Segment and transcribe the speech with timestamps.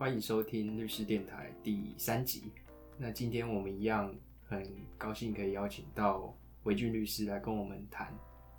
[0.00, 2.50] 欢迎收听律师电台第三集。
[2.96, 4.10] 那今天我们一样
[4.46, 4.64] 很
[4.96, 8.10] 高兴可以邀请到韦俊律师来跟我们谈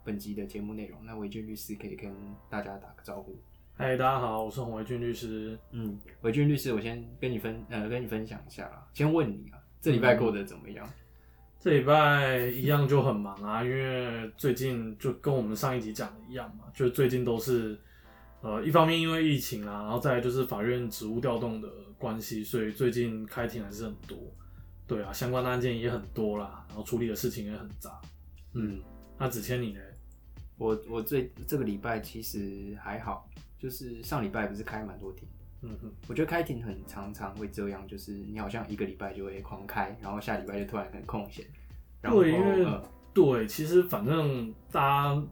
[0.04, 1.04] 本集的节目内容。
[1.04, 2.14] 那韦俊律师可以跟
[2.48, 3.36] 大家打个招呼。
[3.74, 5.58] 嗨，大家好，我是洪维俊律师。
[5.72, 8.88] 嗯，韦俊律师，我先跟你分呃跟你分享一下啦。
[8.94, 10.88] 先问你啊，这礼拜过得怎么样？
[11.60, 17.82] 这礼拜一样就很忙啊，因为最近就跟我们上一集讲的一样嘛，就最近都是
[18.42, 24.18] 呃一方面因为疫情啊，然后再来就是法院职务调动的关系，所以最近开庭还是很多。
[24.88, 28.02] 对啊，相关的案件也很多啦，然后处理的事情也很杂。
[28.54, 28.82] 嗯，
[29.18, 29.80] 那子谦你呢？
[30.58, 33.28] 我我最这个礼拜其实还好，
[33.58, 35.70] 就是上礼拜不是开蛮多庭的。
[35.70, 41.46] 嗯哼，我觉得开庭很常常会这样，就是你好像一个礼拜就会狂开，然后下礼拜就突然很空闲。
[42.02, 42.84] 然后对，因为、呃
[43.14, 44.82] 对，其实反正大
[45.16, 45.24] 家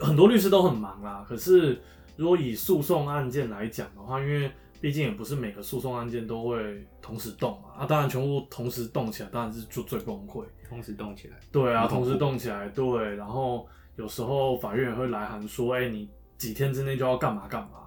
[0.00, 1.24] 很多律师都很忙啦。
[1.28, 1.80] 可是
[2.16, 4.50] 如果以诉讼案件来讲的话，因为
[4.80, 10.44] 毕竟也不是每个诉讼案件都会同时动嘛，啊，当然全部同时动起来，当然是就最崩溃。
[10.68, 17.86] 同时动起来，对啊，同时动起来，对，然后有时候法院也会来函说，哎、你几天之内就要干嘛干嘛，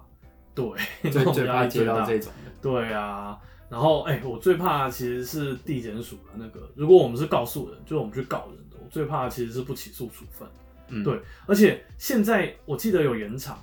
[0.54, 0.66] 对，
[1.10, 2.50] 这最怕接到这种的。
[2.62, 10.48] 对啊，然后哎、我最怕其实是地检署的那个，如果我们是告诉人，就是我们去告人的，我最怕的其实是不起诉处分。
[10.88, 13.62] 嗯，对，而且现在我记得有延长，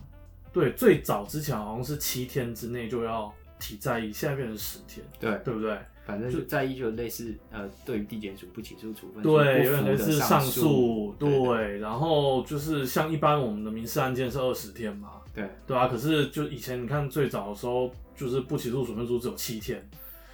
[0.59, 5.77] 对，最早之前好像是七天之内就要提在役，现在变成十天，对，对不对？
[6.05, 19.85] 反正就在意就类似呃，对于地检署不起诉处分，对，有点类似上上诉，对对，然后就是像一般我们的民事案件是二十天嘛，对对啊，可是就以前你看最早的时候，就是不起诉处分书只有七天，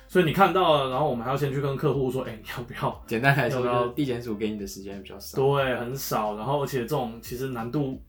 [0.08, 3.04] 所以你看到了，然后我们还要先去跟客户说，哎、你要不要？
[3.08, 5.36] 简单来说，要不要就是地检署给你的时间比较少。
[5.36, 8.00] 对，很少，然后而且这种其实难度，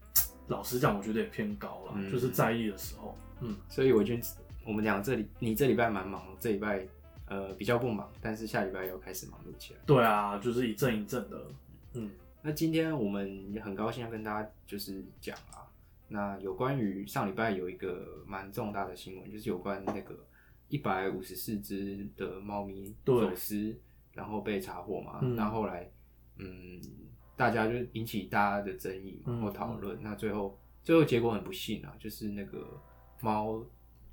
[0.49, 4.23] 老实讲，我觉得也偏高了，嗯就是在意的时候，嗯，所以我觉得
[4.67, 6.87] 我们讲这里，你这礼拜蛮忙，这礼拜
[7.27, 9.81] 呃比较不忙，但是下礼拜又开始忙碌起来。
[9.87, 11.47] 对啊，就是一阵一阵的，
[11.95, 12.11] 嗯，
[12.43, 15.65] 那今天我们也很高兴要跟大家就是讲啊，
[16.09, 20.15] 那有关于上礼拜有一个蛮重大的新闻，就是有关那个
[20.69, 23.75] 一百五十四只的猫咪走私，
[24.13, 25.35] 然后被查获嘛，嗯。
[25.35, 25.91] 那后来
[26.37, 26.81] 嗯
[27.37, 32.81] 大家就引起大家的争议嘛嗯或讨论，那最后最后结果很不幸啊，就是那个
[33.21, 33.63] 猫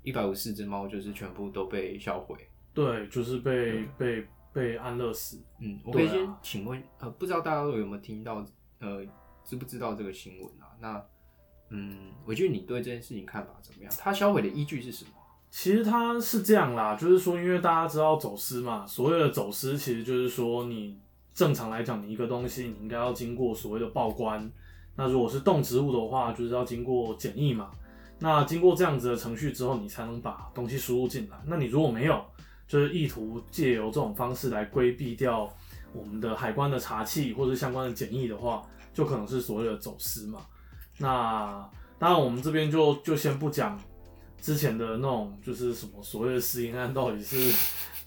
[0.02, 2.36] 一百五十四只猫就是全部都被销毁。
[2.74, 8.44] 对，就是被被被安乐死，嗯，我可以先请问，呃，不知道大家有没有听到，
[8.80, 9.04] 呃，
[9.44, 10.72] 知不知道这个新闻啊？
[10.80, 11.04] 那，
[11.68, 13.92] 嗯，我觉得你对这件事情看法怎么样？
[13.98, 15.10] 它销毁的依据是什么？
[15.50, 20.98] 其实它是这样啦，就是说，因为大家知道走私嘛，所谓的走私其实就是说，你
[21.34, 24.50] 正常来讲，你一个东西你应该要经过所谓的报关，
[24.96, 27.70] 那如果是动植物的话，就是要经过检疫嘛。
[28.18, 31.36] 那经过这样子的程序之后，你才能把东西输入进来。
[31.44, 32.24] 那你如果没有，
[32.68, 35.52] 就是意图借由这种方式来规避掉
[35.92, 38.62] 我们的海关的查气或者相关的检疫的话，
[38.94, 40.40] 就可能是所谓的走私嘛。
[40.98, 41.68] 那
[41.98, 43.80] 当然，我们这边就就先不讲
[44.40, 47.36] 之前的那种就是什么所谓的私营案到底是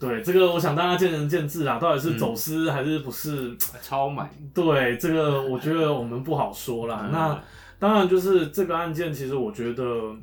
[0.08, 3.56] 对这个，我想大家见仁见智啊，到底是走私还是不是？
[3.82, 7.02] 超买，对这个，我觉得我们不好说啦。
[7.06, 7.44] 嗯那
[7.78, 10.16] 当然就是这个案件，其实我觉得，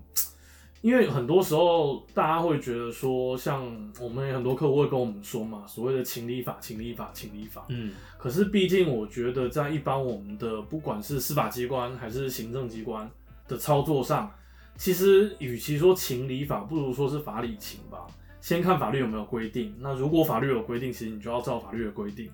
[0.80, 3.62] 因为很多时候大家会觉得说，像
[4.00, 7.64] 我们有很多客户会跟我们说嘛，所谓的情理法、情理法、情理法。
[7.68, 13.08] 嗯，可是毕竟我觉得，在一般我们的不管是司法机关还是行政机关
[13.46, 14.32] 的操作上，
[14.76, 17.98] 其实与其说情理法，不如说是法理情吧。
[18.42, 19.74] 先看法律有没有规定。
[19.78, 22.30] 那如果法律有规定，其实你就要照法律的规定。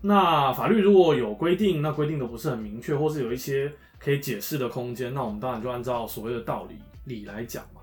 [0.00, 7.82] 那法律如果有规定，那规定的不是很明确，或是有一些可以解释的空间，那我们当然就按照所谓的道理理来讲嘛。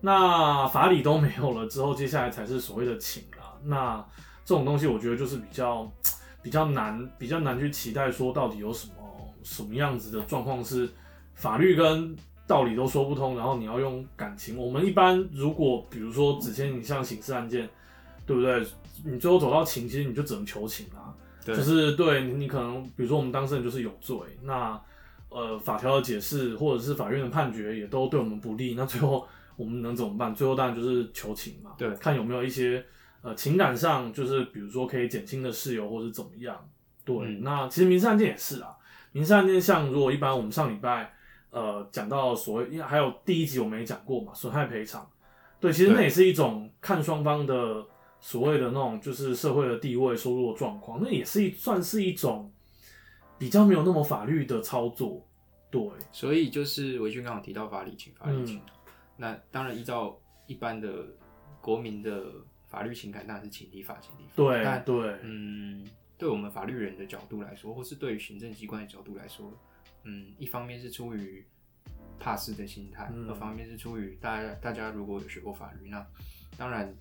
[0.00, 3.52] 那法理都没有了之后，接下来才是所谓的情啦。
[3.64, 4.06] 那
[4.44, 5.90] 这种东西，我觉得就是比较
[6.40, 10.88] 比较难，比较难去期待说到底有什么什么样子的状况是
[11.34, 12.16] 法律跟
[12.48, 14.56] 道理都说不通，然后你要用感情。
[14.56, 17.68] 我们一般如果比如说之前你像刑事案件，
[18.26, 18.66] 对不对？
[19.04, 21.14] 你最后走到情，其实你就只能求情啊。
[21.44, 24.80] 对，就是对你，你可能比如说我们当事人就是有罪，那
[25.28, 29.26] 呃法条的解释或者是法院的判决也都对我们不利，那最后
[29.56, 30.34] 我们能怎么办？
[30.34, 32.84] 最后当然就是求情嘛，对看有没有一些
[33.22, 36.56] 呃情感上就是比如说可以减轻的事由或者怎么样。
[37.04, 38.70] 对，嗯那其实民事案件也是啊，
[39.12, 41.12] 民事案件像如果一般我们上礼拜
[41.50, 45.08] 呃讲到所谓，因为还有第一集我们也讲过嘛，损害赔偿，
[45.60, 47.84] 对，其实那也是一种看双方的
[48.20, 52.52] 所谓的那种就是社会的地位、收入的状况，那也是一算是一种
[53.38, 55.24] 比较没有那么法律的操作。
[55.70, 58.56] 对，所以就是维俊刚刚提到法理情，法理情。
[58.58, 58.62] 嗯
[59.20, 60.16] 那当然依照
[60.46, 61.04] 一般的
[61.60, 62.24] 国民的
[62.68, 64.32] 法律情感当然是情理法，情理法。
[64.36, 65.84] 对但对，嗯，
[66.16, 69.52] 对我们法律人的角度来说，或是对于行政机关的角度来说，
[70.04, 71.44] 嗯，一方面是出于
[72.18, 76.06] 怕事的心态，嗯二方面是出于大家大家如果有学过法律，那
[76.56, 76.94] 当然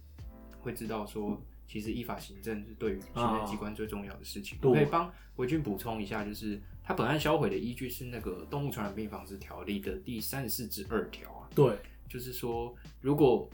[0.61, 4.57] 会知道说，其实依法行政是对于行政机关最重要的事情。
[4.59, 11.77] 对我可以帮维军补充一下，就是他本案销毁的依据是那个《动物传染病防治条例》的第三十四至二条啊，对，
[12.07, 13.49] 就是说，如果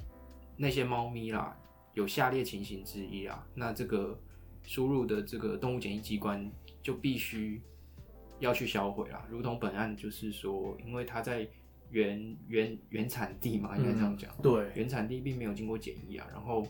[0.58, 1.58] 那些猫咪啦
[1.94, 4.20] 有下列情形之一啊，那这个
[4.64, 6.52] 输入的这个动物检疫机关
[6.82, 7.62] 就必须
[8.44, 9.26] 要去销毁啦。
[9.30, 11.48] 如同本案就是说，因为它在
[11.90, 16.66] 原原原产地嘛，应该这样讲，对，原产地并没有经过检疫啊，然后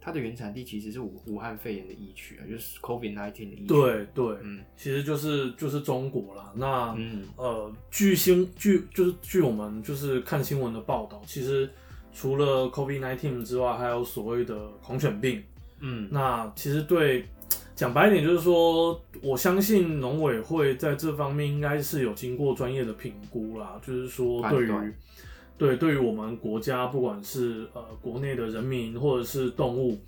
[0.00, 6.52] 它的原产地其实是武武汉肺炎的疫区啊，就是 COVID nineteen 的疫区。，对对，嗯其实就是就是中国啦。
[6.54, 11.70] 那嗯呃，据新据就是据我们就是看新闻的报道，其实
[12.12, 15.42] 除了 COVID nineteen 之外，还有所谓的狂犬病。
[15.84, 17.24] 嗯，那其实对
[17.82, 24.94] 讲白一点，就是说，我相信农委会在这方面应该是有经过专业的评估啦，就是说对于
[25.58, 29.98] 对对于我们国家，不管是呃国内的人民或者是动物，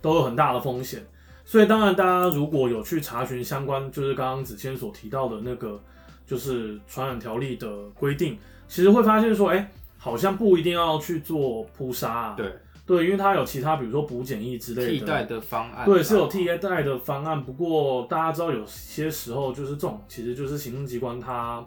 [0.00, 1.04] 都有很大的风险。
[1.44, 5.82] 所以当然，大家如果有去查询相关，就是刚刚子谦所提到的那个，
[6.24, 8.38] 就是传染条例的规定，
[8.68, 12.54] 其实会发现说，哎、好像不一定要去做扑杀、啊，对，
[12.86, 17.42] 对，因为它有其他，比如说补检疫之类的替代的方案对，是有替代的方案。
[17.44, 21.66] 不过大家知道，有些时候就是这种，其实就是行政机关它，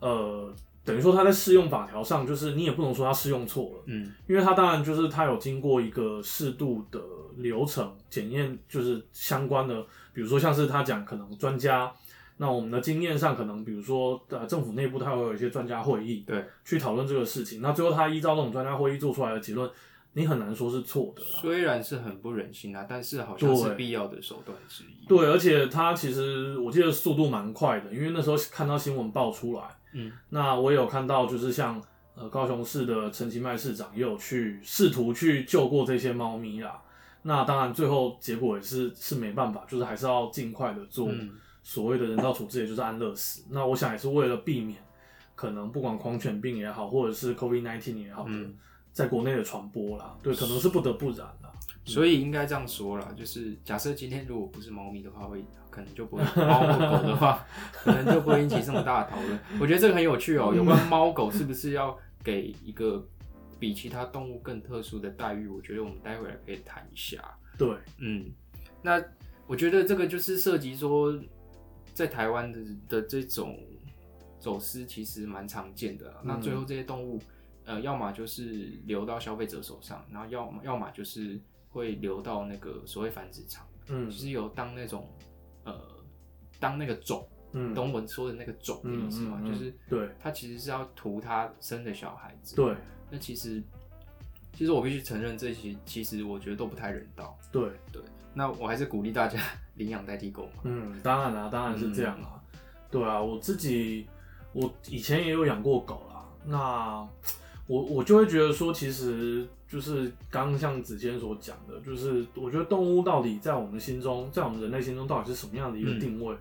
[0.00, 0.52] 呃，
[0.84, 7.00] 等于说它在适用法条上，就是你也不能说它适用错了，嗯因为它当然就是它有经过一个适度的
[7.36, 9.82] 流程检验，就是相关的，
[10.12, 11.90] 比如说像是他讲可能专家。
[12.40, 17.60] 那我们的经验上，可能比如说，呃，政府内部它会有一些专家会议，对，去讨论这个事情。
[17.60, 19.68] 那最后他依照这种专家会议做出来的结论，
[20.14, 21.28] 你很难说是错的啦。
[21.40, 25.06] 虽然是很不忍心啊，但是好像是必要的手段之一。
[25.06, 29.62] 对，而且它其实我记得速度蛮快的，因为那时候看到新闻爆出来，
[29.92, 31.80] 嗯，那我也有看到，就是像
[32.14, 36.82] 呃高雄市的陈其迈市长也有去试图去救过这些猫咪啦。
[37.22, 41.30] 那当然最后结果也是是没办法，就是还是要尽快的做嗯
[41.62, 43.44] 所谓的人道处置，也就是安乐死。
[43.50, 44.78] 那我想也是为了避免
[45.34, 48.54] 可能不管狂犬病也好，或者是 COVID nineteen 也好的，嗯
[48.92, 51.52] 在国内的传播啦，对，可能是不得不然啦。
[51.84, 59.38] 所以应该这样说啦，就是假设今天如果不是猫咪的话，会可能就不会猫或狗的话， 可能就不会引起这么大的讨论。
[59.58, 63.02] 我觉得这个很有趣哦、有关猫狗是不是要给一个
[63.58, 65.48] 比其他动物更特殊的待遇？
[65.48, 67.22] 我觉得我们待会儿可以谈一下。
[67.56, 68.26] 对，嗯，
[68.82, 69.02] 那
[69.46, 71.18] 我觉得这个就是涉及说，
[71.94, 73.58] 在台湾的的这种
[74.38, 76.16] 走私其实蛮常见的啦。
[76.22, 77.18] 那最后这些动物，
[77.68, 81.38] 呃，要么就是流到消费者手上，然后要么要么就是
[81.68, 85.06] 会流到那个所谓繁殖场，嗯就是有当那种
[85.64, 85.78] 呃
[86.58, 89.38] 当那个种，嗯，懂我说的那个种的意思吗？
[89.42, 92.56] 嗯嗯嗯就是对它其实是要图它生的小孩子。
[92.56, 92.74] 对
[93.10, 93.62] 那其实
[94.54, 97.38] 其实我必须承认，这些其实我觉得都不太人道。
[97.52, 98.02] 对对。
[98.34, 99.38] 那我还是鼓励大家
[99.76, 100.62] 领养代替购嘛。
[100.64, 102.40] 嗯，当然啦、当然是这样啦、
[102.90, 104.08] 对啊，我自己
[104.52, 106.24] 我以前也有养过狗啦。
[106.44, 107.08] 那
[107.68, 116.34] 我我就会觉得说，其实就是刚刚像子谦所讲的，就是我觉得动物到底在我们心中，在我们人类心中到底是什么样的一个定位？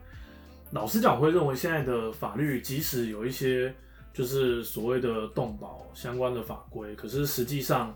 [0.72, 3.72] 老实讲，我会认为现在的法律即使有一些
[4.14, 7.96] 就是所谓的动保相关的法规，可是实际上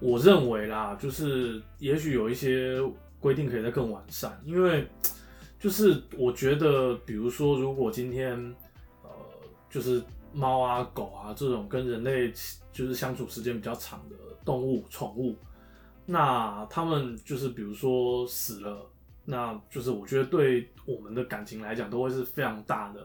[0.00, 2.80] 我认为啦，就是也许有一些
[3.20, 4.86] 规定可以再更完善，因为
[5.58, 8.36] 就是我觉得，比如说，如果今天
[9.02, 9.10] 呃，
[9.70, 10.02] 就是
[10.36, 12.30] 猫啊、狗啊这种跟人类
[12.70, 15.34] 就是相处时间比较长的动物、宠物，
[16.04, 18.86] 那他们就是比如说死了，
[19.24, 23.00] 那就是我觉得对我们的感情来讲，都会是非常大的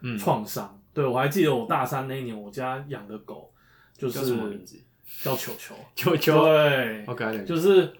[0.00, 0.80] 嗯创伤。
[0.94, 3.52] 对我还记得我大三那一年，我家养的狗
[3.96, 4.78] 就是叫什么名字？
[5.22, 6.42] 叫球球， 球球。
[6.44, 7.38] 对，好可爱。
[7.44, 7.92] 就是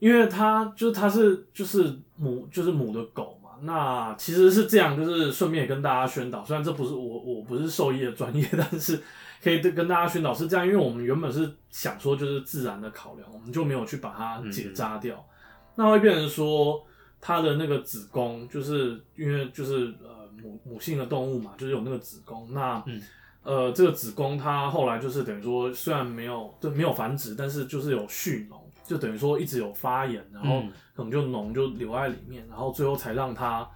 [0.00, 9.00] 因为它就是它是就是母就是母的狗嘛，那其实是这样，就是顺便也跟大家宣导，虽然这不是我我不是兽医的专业， 但是
[9.42, 15.24] 可以跟大家宣导是这样，因为我们原本是想说就是自然的考量，我们就没有去把它结扎掉，
[15.76, 16.84] 那会变成说
[17.20, 23.00] 它的那个子宫，就是因为就是呃母母性的动物嘛，就是有那个子宫，那嗯。
[23.44, 28.54] 呃，这个子宫它后来就是等于说，虽然没有就没有繁殖，但是就是有蓄脓，
[28.92, 33.66] 就等于说一直有发炎，然后嗯可能就脓就留在里面，然后最后才让它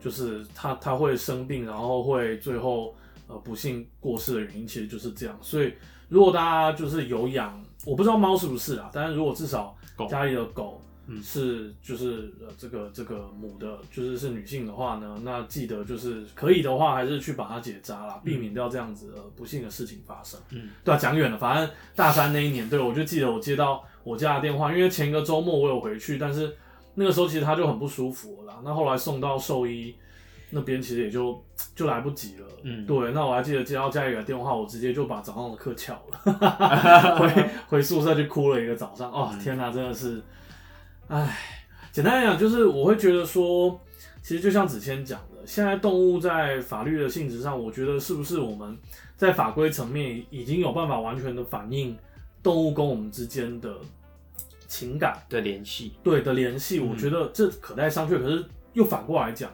[0.00, 2.92] 就是它它会生病，然后会最后
[3.28, 5.38] 呃不幸过世的原因，其实就是这样。
[5.40, 5.72] 所以
[6.08, 9.76] 如果大家就是有养，我不知道猫是不是啊，但是如果至少
[10.10, 20.38] 家里的狗嗯是就是呃这个这个母的，就是是女性的话呢，那记得就是可以的话，还是去把它结扎啦，避免掉这样子呃不幸的事情发生。
[20.50, 26.56] 嗯，对啊，讲远了，反正大三那一年，对我就记得我接到我家的电话，因为前一个周末我有回去，但是
[26.94, 28.60] 那个时候其实他就很不舒服了啦。
[28.64, 29.94] 那后来送到兽医
[30.50, 31.42] 那边，其实也就
[31.74, 32.46] 就来不及了。
[32.62, 36.18] 嗯对，那我还记得接到家里的电话，我直接就把早上的课翘了，
[37.18, 39.10] 回回宿舍就哭了一个早上。
[39.12, 40.20] 哦，嗯天哪，真的是，
[41.08, 41.38] 唉，
[41.92, 43.80] 简单来讲，就是我会觉得说，
[44.22, 48.76] 其实就像子谦讲的，现在动物在法律的性质上，我觉得是不是我们
[49.16, 51.96] 在法规层面已经有办法完全的反映
[52.42, 53.72] 动物跟我们之间的
[54.66, 58.20] 情感的联系，对的联系，嗯我觉得这可待商榷。
[58.20, 59.48] 可是又反过来讲，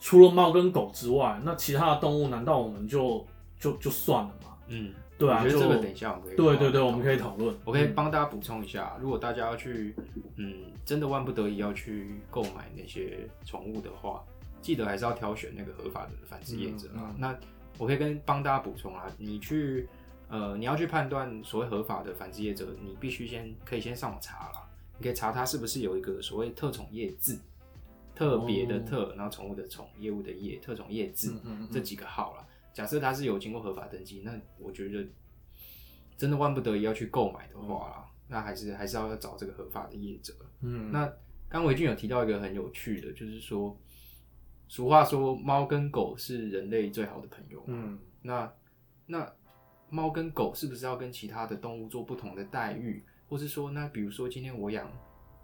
[0.00, 3.24] 除了猫跟狗之外，那其他的动物难道我们就
[3.60, 4.56] 就就算了吗？
[4.66, 7.54] 嗯，对啊，我觉得这个等一下我们可以对对对，我们可以讨讨论。
[7.64, 9.94] 我可以嗯帮大家补充一下，如果大家要去，
[10.36, 14.24] 嗯，真的万不得已要去购买那些宠物的话，
[14.62, 17.10] 记得还是要挑选那个合法的繁殖业者啊。
[17.10, 17.38] 嗯嗯那
[17.78, 19.88] 我可以跟帮大家补充啊，你去，
[20.28, 27.38] 呃，你要去判断所谓合法的繁殖业者，你必须先可以先上网查啦，你可以查他是不是有一个所谓特宠业字，
[28.14, 31.34] 特别的特，然后宠物的宠，业务的业，特宠业字，
[31.72, 32.44] 这几个号啦。
[32.78, 35.04] 假设它是有经过合法登记，那我觉得
[36.16, 40.32] 真的万不得已要去购买的话啦，那还是还是要找这个合法的业者。
[40.60, 41.12] 嗯，那
[41.48, 43.76] 刚维俊有提到一个很有趣的，就是说，
[44.68, 47.64] 俗话说猫跟狗是人类最好的朋友嘛。
[47.70, 48.52] 嗯那
[49.06, 49.34] 那
[49.90, 54.88] 猫跟狗是不是要跟其他的动物做不同的待遇，或是说，那比如说今天我养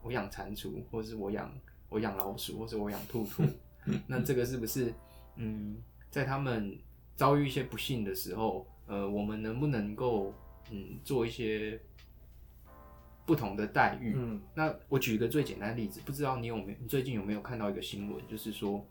[0.04, 1.52] 我养蟾蜍，或是我养
[1.88, 3.42] 我养老鼠，或是我养兔兔，
[4.06, 4.94] 那这个是不是
[5.34, 6.78] 嗯，在他们
[7.16, 10.32] 遭遇一些不幸的时候，呃，我们能不能够
[10.70, 11.80] 嗯做一些
[13.24, 14.14] 不同的待遇？
[14.16, 18.84] 嗯那我举一个最简单的例子，不知道你有没有你最近有没有看到一个新闻，就是说，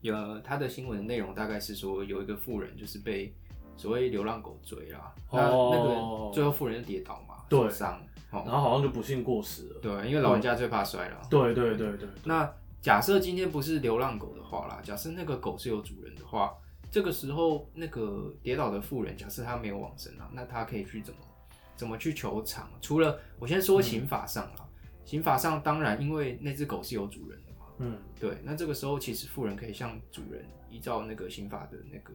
[0.00, 3.34] 有他的新闻内容大概是说有一个富人就是被
[3.76, 9.80] 所谓流浪狗追啦，那哦那个最后富人就跌倒嘛，对受伤，哦，然后好像就不幸过世了。
[9.80, 11.22] 对，因为老人家最怕摔了。
[11.30, 12.48] 对对对对，那
[12.80, 16.52] 假设今天不是流浪狗的话啦，假设那个狗是有主人的话，
[16.92, 21.20] 这个时候那个跌倒的妇人，假设他没有往生啊，那他可以去怎么
[21.74, 22.70] 怎么去求偿？
[22.82, 24.68] 除了我先说刑法上啦，
[25.06, 32.12] 刑法上当然因为那只狗是有主人的嘛，嗯对，那这个时候其实妇人可以向主人依照那个刑法的那个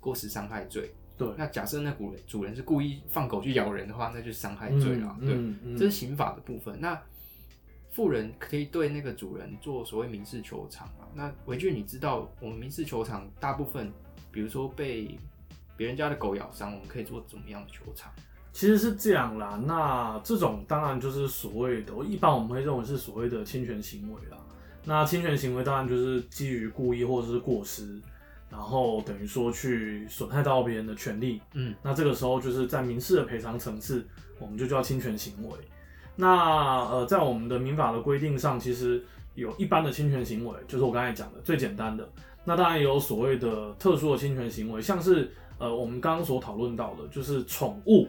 [0.00, 0.92] 过失伤害罪。
[1.16, 5.16] 对，那假设那主人主人是故意放狗去咬人的话，那就是伤害罪啦。
[5.20, 5.34] 对，
[5.78, 6.78] 这是刑法的部分。
[6.78, 7.00] 那
[7.92, 11.08] 富人可以对那个主人做所谓民事求偿啊。
[11.14, 13.90] 那维俊，你知道我们民事求偿大部分，
[14.36, 15.18] 比如说被
[15.78, 18.12] 别人家的狗咬伤，我们可以做怎么样的求偿？
[18.52, 24.36] 其实是这样啦，那这种当然就是所谓的，一般我们会认为是所谓的侵权行为啦。
[24.84, 27.98] 那侵权行为当然就是基于故意或者是过失，
[28.50, 31.40] 然后等于说去损害到别人的权利。
[31.54, 34.06] 嗯，那这个时候就是在民事的赔偿层次，
[34.38, 35.56] 我们就叫侵权行为。
[36.14, 39.02] 那呃，在我们的民法的规定上，其实
[39.34, 42.06] 有一般的侵权行为，就是我刚才讲的最简单的。
[42.46, 48.08] 那当然也有所谓的特殊的侵权行为，像是呃我们刚刚所讨论到的，就是宠物。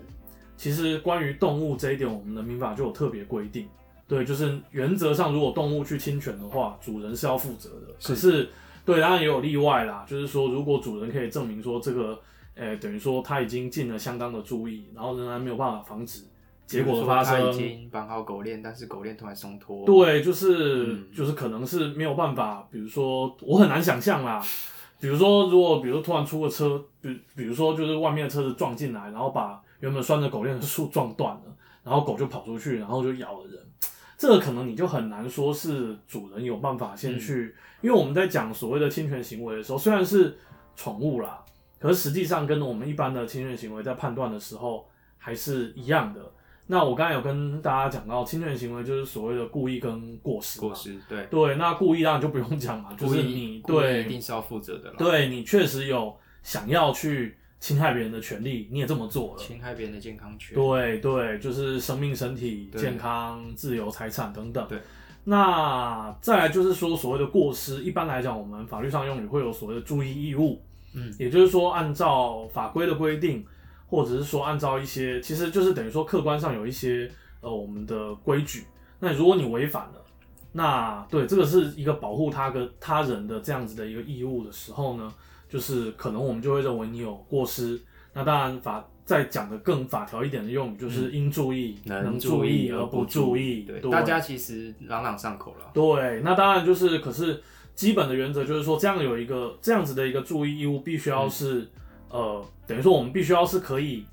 [0.55, 3.67] 其实关于动物这一点，我们的民法就有特别规定。
[4.07, 7.93] 对，就是原则上，如果动物去侵权的话，主人是要负责的。
[7.99, 8.49] 是可是，
[8.85, 12.17] 对，当然也有例外啦，就是说，如果主人可以证明说这个，
[12.55, 16.23] 呃，等于说他已经尽了相当的注意，然后仍然没有办法防止
[16.67, 17.33] 结果的发生。
[17.33, 21.07] 他已生，经绑好狗链，但是狗链突然松脱。，对，就是、嗯。
[21.15, 24.39] 就是可能是没有办法，比如说我很难想象啦，
[25.01, 31.43] 比如说如果比如说突然出个车，比比如说就是外面的车子撞进来，然后把原本拴着狗链的树撞断了，
[31.83, 33.59] 然后狗就跑出去，然后就咬了人，
[34.17, 40.37] 这个可能你就很难说是主人有办法先去，因为我们在讲所谓的侵权行为的时候，虽然是
[40.75, 41.43] 宠物啦，
[41.79, 46.31] 可是实际上跟我们一般的侵权行为在判断的时候还是一样的。
[46.67, 50.67] 那我刚才有跟大家讲到，侵权行为就是所谓的故意跟过失嘛。
[50.67, 59.39] 过失对，对，那故意当然就不用讲嘛，就是你故意一对定是要负责的啦。，对你确实有想要去侵害别人的权利，你也这么做了。
[59.41, 60.55] 侵害别人的健康权。
[60.55, 64.67] 对对，就是生命、身体、健康、自由、财产等等。
[64.67, 64.77] 对，
[65.23, 70.61] 那再来就是说所谓的过失，一般来讲，我们法律上用语会有所谓的注意义务，
[70.93, 73.45] 嗯，也就是说按照法规的规定，
[73.87, 77.09] 或者是说按照一些，其实就是等于说客观上有一些
[77.41, 78.65] 呃我们的规矩。
[78.99, 80.05] 那如果你违反了，
[80.51, 85.13] 那对这个是一个保护他跟他人的这样子的一个义务的时候呢，
[85.49, 87.79] 就是可能我们就会认为你有过失。
[88.13, 93.61] 那当然法再讲的更法条一点的用语，就是应注意、能注意而不注意。
[93.61, 95.69] 对，大家其实朗朗上口了。
[95.71, 97.39] 对，那当然就是，可是
[97.75, 101.69] 基本的原则就是说，这样有一个这样子的一个注意义务，必须要是、
[102.09, 104.05] 呃，等于说我们必须要是可以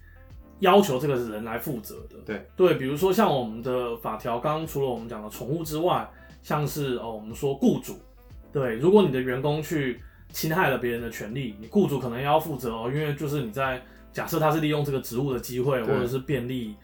[0.60, 2.16] 要求这个人来负责的。
[2.24, 6.08] 对对，比如说像我们的法条，刚刚除了我们讲的宠物之外，
[6.42, 7.96] 像是哦，我们说雇主，
[8.52, 10.00] 对，如果你的员工去
[10.32, 13.82] 侵害了别人的权利，你雇主可能要负责哦，因为就是你在
[14.12, 16.74] 假设他是利用这个职务的机会，或者是便利，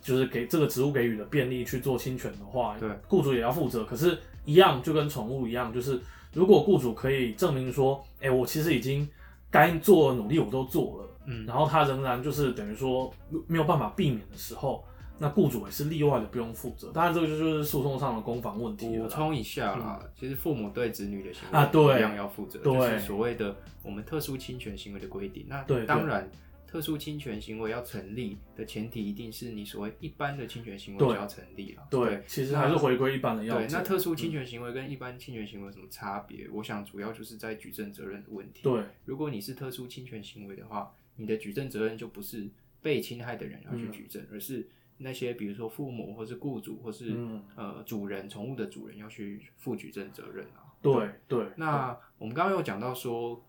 [0.00, 3.84] 就是给这个职务给予的便利去做侵权的话，对，雇主也要负责。
[3.84, 5.98] 可是，一样就跟宠物一样，就是
[6.32, 9.08] 如果雇主可以证明说，哎、我其实已经
[9.54, 14.84] 该做的努力我都做了，嗯，然后他仍然就是等于说没没有办法避免的时候，
[15.16, 16.90] 那雇主也是例外的不用负责。
[16.92, 19.04] 当然，这个就就是诉讼上的攻防问题了。
[19.04, 25.46] 补充一下啦，其实父母对子女的行为啊对一样要负责，就是所谓的我们特殊侵权行为的规定。
[25.48, 26.28] 那当然，
[26.74, 31.86] 特殊侵权行为要成立的前提，一定是你所谓一般的侵权行为就要成立了。
[31.88, 36.48] 对，其实还是回归一般的要对，那特殊侵权行为跟一般侵权行为有什么差别？
[36.48, 38.64] 我想主要就是在举证责任的问题。
[38.64, 42.50] 对如果你是特殊侵权行为的话，你的举证责任就不是
[42.82, 44.66] 被侵害的人要去举证，而是
[44.98, 50.74] 那些比如说父母或是雇主或是、嗯呃主人宠物的主人要去负举证责任啊。
[50.82, 53.40] 对对，那我们刚刚有讲到说，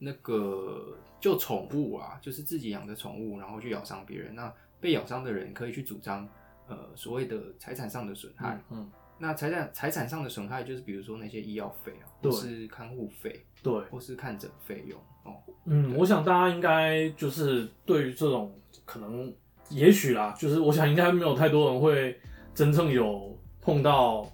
[0.00, 6.26] 那个就宠物啊，就是自己养的宠物，然后去咬伤别人，那被咬伤的人可以去主张
[6.66, 8.58] 呃所谓的财产上的损害。
[8.70, 13.78] 嗯嗯，那财产财产上的损害，就是比如说那些医药费啊，对或是看护费，对。
[13.90, 15.36] 或是看诊费用哦。
[15.66, 19.30] 嗯，我想大家应该就是对于这种可能，
[19.68, 22.18] 也许啦，就是我想应该没有太多人会
[22.54, 24.26] 真正有碰到，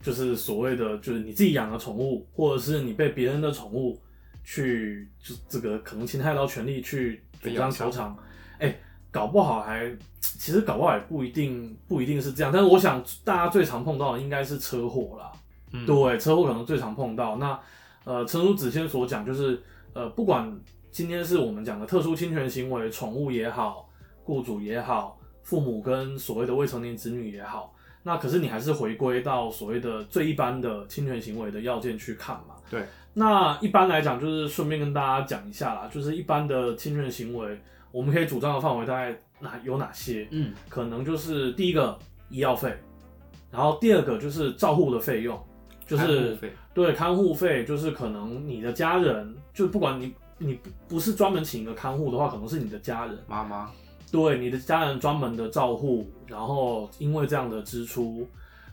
[0.00, 4.00] 就是所谓的就是你自己养的宠物，或者是你被别人的宠物
[4.44, 8.16] 去就这个可能侵害到权利去主张球场，
[8.58, 8.74] 哎、
[9.10, 15.32] 搞不好还其实搞不好也不一定不一定是这样，但是我想大家最常碰到的应该是车祸啦。
[15.72, 17.36] 嗯，对，车祸可能最常碰到。
[17.36, 17.58] 那
[18.04, 19.62] 呃，诚如子谦所讲，就是
[19.92, 20.58] 呃，不管
[20.90, 23.88] 今天是我们讲的特殊侵权行为，宠物也好，
[24.24, 32.56] 雇主也好，父母跟所谓的未成年子女也好，那可是你还是回归到所谓的最一般的侵权行为的要件去看嘛。
[32.68, 32.84] 对。
[33.12, 40.28] 那一般来讲，就是顺便跟大家讲一下啦，就是一般的侵权行为，我们可以主张的范围大概哪有哪些？
[40.30, 42.72] 嗯，可能就是第一个医药费，
[43.50, 45.38] 然后第二个就是照护的费用，
[45.84, 46.38] 就是
[46.72, 53.70] 对看护费，就是可能你的家人，就不管你你不不是专门请一个看护的话，可能是你的家人，妈妈，
[54.12, 58.24] 对你的家人专门的照护，然后因为这样的支出，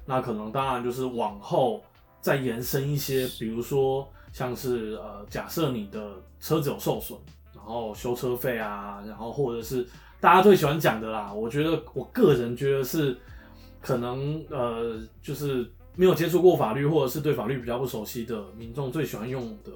[0.06, 1.84] 那可能当然就是往后
[2.22, 7.18] 再延伸一些，比如说像是呃，假设你的车子有受损，
[7.56, 9.84] 然后修车费啊，然后或者是
[10.20, 13.18] 大家最喜欢讲的啦，我觉得我个人觉得是
[13.82, 19.72] 可能呃，就是没有接触过法律或者是对法律比较不熟悉的民众最喜欢用的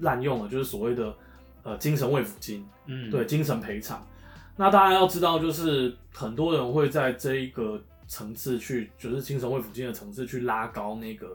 [0.00, 1.14] 滥用的，就是所谓的
[1.62, 2.68] 呃精神慰抚金。
[2.84, 4.06] 嗯，对，精神赔偿。
[4.58, 11.34] 那大家要知道，就是很多人会在这一个层次去，就是精神慰抚金的层次去拉高那个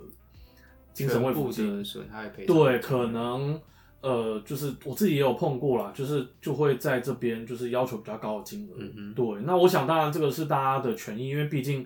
[0.97, 1.83] 精神慰抚全部金的。
[1.83, 3.59] 损害赔偿，对，可能
[4.01, 8.75] 呃，就是我自己也有碰过啦，就是就会在这边就是要求比较高的金额。
[8.77, 11.85] 嗯哼对，那我想当然这个是大家的权益，因为毕竟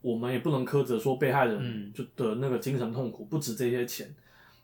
[0.00, 4.12] 我们也不能苛责说被害人嗯就的那个精神痛苦不止这些钱，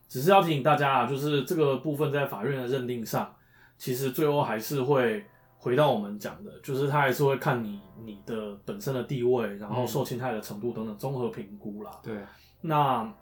[0.09, 3.35] 只是要提醒大家啊，就是这个部分在法院的认定上，
[3.77, 5.25] 其实最后还是会
[5.59, 11.91] 回到我们讲的，就是他还是会看你你的本身的地位，然后嗯受侵害的程度等等综合评估啦。
[12.03, 12.17] 对，
[12.63, 13.13] 那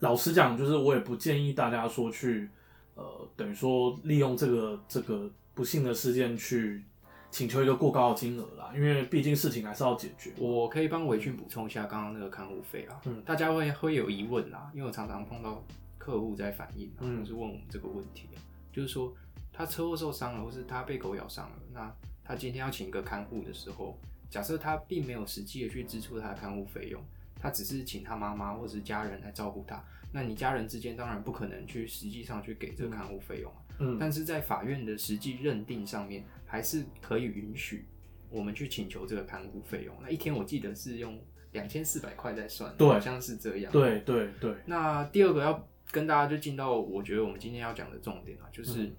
[0.00, 2.48] 老实讲，就是我也不建议大家说去，
[2.94, 6.84] 呃，等于说利用这个这个不幸的事件去
[7.30, 10.32] 请求一个过高的金额啦，因为毕竟事情还是要解决。
[10.38, 15.62] 我可以帮维俊补充一下刚刚那个看护费啊，嗯大家会会有疑问啦，因为我常常碰到
[15.98, 18.38] 客户在反映啊，嗯就是问我们这个问题啊，
[18.72, 19.12] 就是说
[19.52, 21.92] 他车祸受伤了，或是他被狗咬伤了，那
[22.24, 23.98] 他今天要请一个看护的时候，
[24.30, 27.02] 假设他并没有实际的去支出他的看护费用，
[27.38, 37.86] 他只是请他妈妈或是家人来照顾他，那你家人之间当然不可能去实际上去给这个看护费用啊，嗯，但是在法院的实际认定上面，还是可以允许
[38.30, 39.94] 我们去请求这个看护费用。
[40.02, 41.20] 那一天我记得是用
[41.52, 43.72] 两千四百块在算，对好像是这样。。
[43.72, 48.92] 对对对，那第二个要跟大家就进到我觉得我们今天要讲的重点啊，就是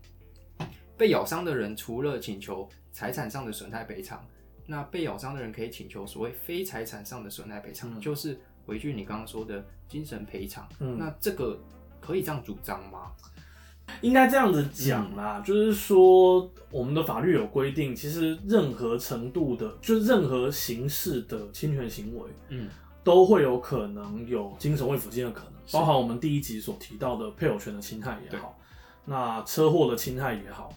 [0.58, 4.26] 嗯被咬伤的人除了请求财产上的损害赔偿，
[4.70, 8.00] 那被咬伤的人可以请求所谓非财产上的损害赔偿，嗯。
[8.00, 10.70] 就是回去你刚刚说的精神赔偿。
[10.80, 10.98] 嗯。
[10.98, 11.60] 那这个
[12.00, 13.12] 可以这样主张吗？
[14.02, 22.70] 应该这样子讲啦，就是说我们的法律有规定，其实任何程度的，就是任何形式的侵权行为，嗯，
[23.04, 28.56] 都会有可能有精神慰抚金的可能，包含我们第一集所提到的配偶权的侵害也好，
[29.06, 30.72] 那车祸的侵害也好，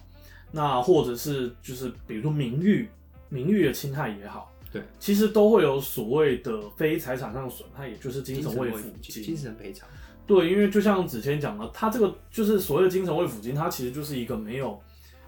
[0.51, 2.89] 那或者是就是比如说名誉
[3.33, 4.51] 名誉的侵害也好。
[4.71, 9.87] 对，其实都会有所谓的非财产上损害，也就是精神慰抚金、精神赔偿。
[10.25, 14.81] 对，因为就像子谦讲的，他这个就是所谓的精神慰抚金，它其实就是一个没有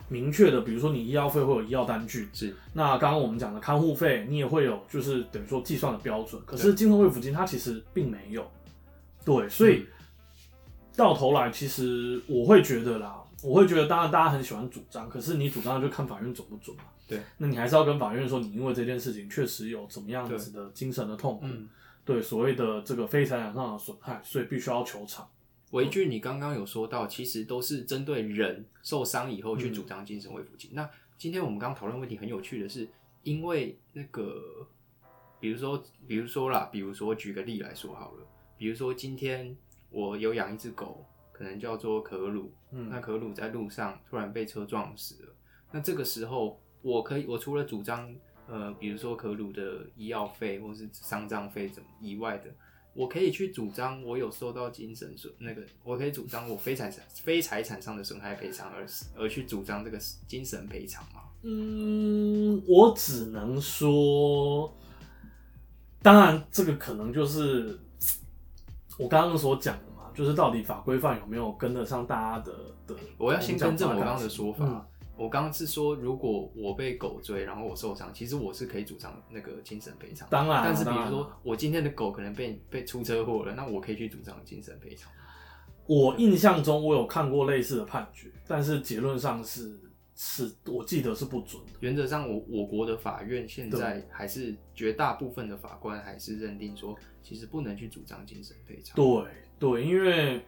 [0.08, 2.56] 明确的，比如说你医药费会有医药单据，是。
[2.74, 6.42] 那刚刚我们讲的看护费，你也会有，就是等于说计算的标准。
[6.46, 8.50] 可是精神慰抚金它其实并没有。
[9.24, 9.86] 对，所以
[10.96, 16.84] 到头来，其实我会觉得啦，我会觉得，当然大家很喜欢主张，可是你主张就看法院准不准嘛。
[17.08, 21.46] 对，那你还是要跟法院说，你因为这件事情确实有怎么样子的精神的痛苦，
[22.04, 25.30] 对所谓的这个非财产上的损害，所以必须要求偿。
[25.70, 30.72] 维俊，你刚刚有说到，其实都是针对人受伤以后去主张精神慰抚金。
[30.74, 32.90] 那今天我们刚刚讨论问题很有趣的是，
[33.22, 34.68] 因为那个，
[35.40, 38.26] 比如说，比如说啦，比如说举个例来说好了，
[38.58, 39.56] 比如说今天
[39.92, 45.36] 我有养一只狗，可能叫做可鲁，嗯，那可鲁在路上突然被车撞死了，
[45.72, 46.60] 那这个时候。
[46.86, 48.14] 我可以，我除了主张，
[48.48, 52.46] 呃，比如说可鲁的医药费或是丧葬费怎么以外的，
[52.94, 58.86] 我可以去主张我有受到精神损那个，我可以主张我非财产非财产上的损害赔偿而
[59.18, 61.22] 而去主张这个精神赔偿吗？
[61.42, 64.72] 嗯，我只能说，
[66.04, 67.80] 当然这个可能就是
[69.00, 72.54] 我刚刚所讲的嘛，就是到底法规范有没有跟得上大家的
[72.86, 72.96] 的。
[73.18, 74.88] 我要先更正我刚刚的说法。
[75.18, 80.28] 我刚刚是说，如果我被狗追，然后我受伤，其实我是可以主张那个精神赔偿。
[80.30, 85.12] 当然，但是比如说我今天的狗可能被被出车祸了，那我可以去主张精神赔偿。
[85.88, 89.80] 我印象中我有看过类似的判决，但是结论上是
[90.16, 91.72] 是，我记得是不准的。
[91.80, 98.96] 原则上，我我国的法院现在还是绝大部分的法官还是认定说，其实不能去主张精神赔偿。
[98.96, 99.26] 对
[99.58, 100.44] 对，因为。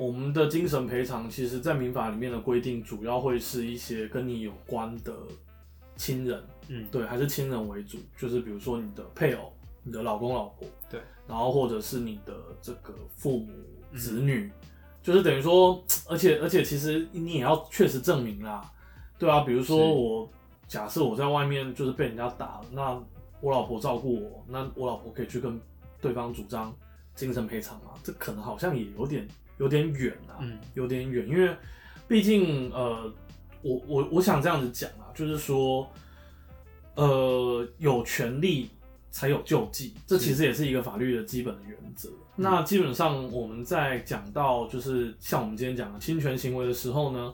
[0.00, 5.12] 我们的精神赔偿，其实，在民法里面的规定，主要会是一些跟你有关的
[5.94, 13.52] 亲人，嗯，对，还是亲人为主，就是比如说你的配偶、你的老公、老婆，对，然后或者是你的这个父母、
[13.94, 14.50] 子女，
[15.02, 18.72] 就是等于说，而且而且，其实你也要确实证明啦，
[19.18, 20.26] 对啊，比如说我
[20.66, 22.98] 假设我在外面就是被人家打了，那
[23.42, 25.60] 我老婆照顾我，那我老婆可以去跟
[26.00, 26.74] 对方主张
[27.14, 27.90] 精神赔偿吗？
[28.02, 29.28] 这可能好像也有点。
[29.60, 31.54] 有点远啊，嗯，有点远，因为
[32.08, 33.12] 毕竟呃，
[33.62, 35.86] 我我我想这样子讲啊，就是说，
[36.96, 38.70] 呃，有权利
[39.10, 42.08] 才有救济，这其实也是一个法律的基本的原则。
[42.36, 47.32] 那基本上我们在讲到就是像我们今天讲的侵权行为的时候呢，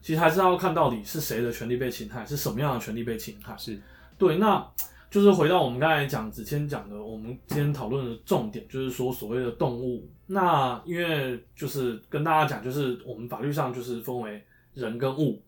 [0.00, 3.54] 其实还是要看到底是谁的权利被侵害，是什么样的权利被侵害。
[3.58, 3.78] 是
[4.18, 4.66] 对，那。
[5.08, 10.06] 就是回到我们刚才讲子谦讲的，我们今天讨论的重点就是说所谓的动物。
[10.26, 15.42] 那因为就是跟大家讲，就是我们法律上就是分为人跟物。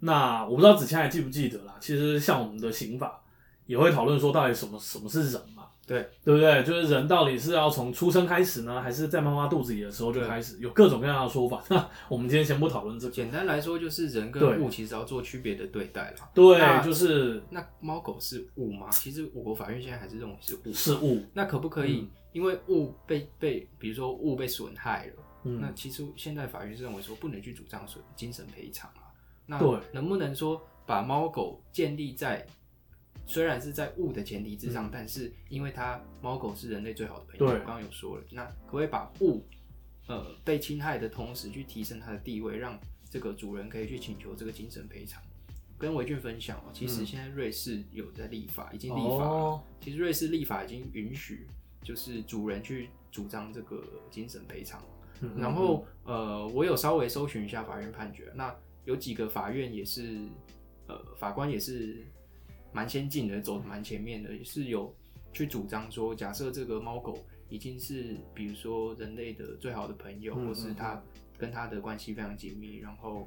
[0.00, 1.74] 那我不知道子谦还记不记得啦？
[1.80, 3.22] 其实像我们的刑法
[3.66, 5.42] 也会讨论说，到底什么什么是人。
[5.88, 6.62] 对，对不对？
[6.62, 10.58] 就是人到底是要从出生开始呢，还是在妈妈肚子里的时候就开始？
[10.60, 11.64] 有各种各样的说法。
[11.70, 13.12] 那我们今天先不讨论这个。
[13.12, 16.30] 简单来说，就是人跟物其实要做区别的对待啦。
[16.34, 18.90] 对，就是那猫狗是物吗？
[18.90, 20.72] 其实我国法院现在还是认为是物。
[20.74, 21.24] 是物。
[21.32, 22.06] 那可不可以？
[22.32, 29.08] 因为物被被，比如说物被损害了，那其实现在法院是认为说不能去主张损精神赔偿啊。
[29.46, 29.58] 那
[29.92, 32.46] 能不能说把猫狗建立在？
[33.28, 39.44] 虽然是在物的前提之上，但是因为它猫狗是人类最好的朋友，我刚刚有说了，那可不可以把物
[40.06, 45.22] 呃被侵害的同时去提升它的地位，让这个主人可以去请求这个精神赔偿？
[45.76, 49.62] 跟维俊分享哦，其实现在瑞士有在立法，已经立法了。
[49.78, 51.46] 其实瑞士立法已经允许，
[51.82, 54.82] 就是主人去主张这个精神赔偿。
[55.36, 60.18] 然后呃，我有稍微搜寻一下法院判决，那有几个法院也是
[60.86, 62.06] 呃法官也是。
[62.72, 64.94] 蛮先进的，走的蛮前面的，也是有
[65.32, 71.02] 去主张说，假设这个猫狗已经是，比如说人类的最好的朋友，或是它
[71.38, 73.26] 跟它的关系非常紧密，然后，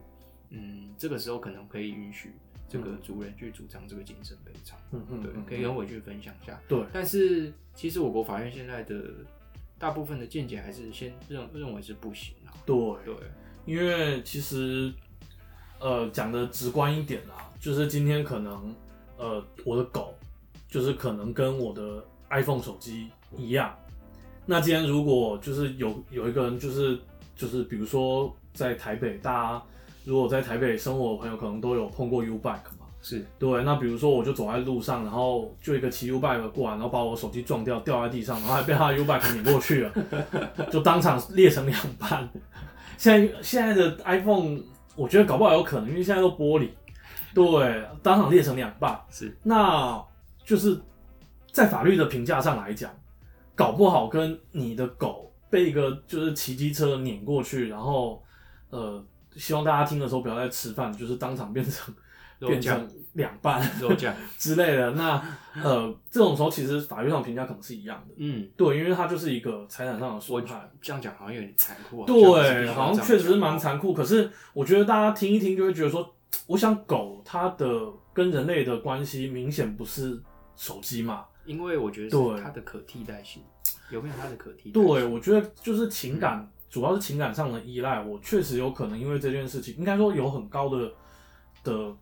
[0.49, 2.33] 嗯，这个时候可能可以允许
[2.69, 6.61] 这个主人去主张这个精神赔偿，嗯嗯，对，可以跟我去分享一下。
[6.67, 9.11] 对，但是其实我国法院现在的
[9.79, 12.53] 大部分的见解还是先认认为是不行啊。
[12.65, 13.15] 对对，
[13.65, 14.93] 因为其实，
[15.79, 18.75] 呃，讲的直观一点啦，就是今天可能。
[19.21, 20.15] 呃，我的狗
[20.67, 23.07] 就是可能跟我的 iPhone 手机
[23.37, 23.71] 一样。
[24.47, 26.97] 那今天如果就是有有一个人，就是
[27.35, 29.63] 就是比如说在台北，大家
[30.05, 32.87] 如果在台北生活的朋友，可能都有碰过 U bike 嘛。
[33.03, 39.93] 是对，那比如说我就走在路上，然后就一个骑 U bike 过来，然后把我手机撞掉，掉在地上，然后还被他的 U bike 碾过去了，
[40.71, 42.27] 就当场裂成两半。
[42.97, 44.59] 现在现在的 iPhone，
[44.95, 46.69] 我觉得搞不好有可能，因为现在都玻璃，
[47.33, 48.99] 对，当场裂成两半。
[49.09, 50.03] 是，那
[50.43, 50.79] 就是
[51.51, 52.91] 在法律的评价上来讲，
[53.55, 58.23] 搞不好跟你的狗被一个就是骑机车碾过去，然后
[58.69, 59.03] 呃，
[59.35, 61.93] 希望大家听的时候不要再吃饭，就是当场变成
[62.39, 64.91] 变成两半肉酱， 之类的。
[64.91, 65.21] 那
[65.61, 70.69] 呃，这种时候其实法律上评价可能是一样的，嗯，对，因为它就是一个财产上的损我害。
[70.81, 72.05] 这样讲好像有点残酷啊。
[72.07, 73.93] 对，好像像确实是蛮残酷。
[73.93, 76.15] 可是我觉得大家听一听就会觉得说，
[76.47, 80.21] 我想狗它的跟人类的关系明显不是
[80.55, 81.25] 手机嘛。
[81.43, 83.41] 因为我觉得对是它的可替代性，
[83.89, 84.73] 有没有它的可替代性？
[84.73, 87.99] 对，我觉得就是情感，主要是情感上的依赖。
[87.99, 90.91] 我确实有可能因为这件事情，应该说有很高的
[91.63, 91.95] 的